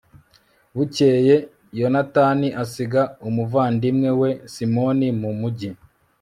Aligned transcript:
bukeye, 0.75 1.35
yonatani 1.79 2.47
asiga 2.63 3.01
umuvandimwe 3.27 4.09
we 4.21 4.29
simoni 4.53 5.07
mu 5.21 5.29
mugi 5.39 5.71